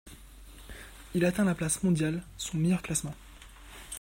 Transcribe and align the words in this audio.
Il 1.13 1.23
atteint 1.25 1.45
la 1.45 1.53
place 1.53 1.83
mondiale, 1.83 2.23
son 2.35 2.57
meilleur 2.57 2.81
classement. 2.81 3.13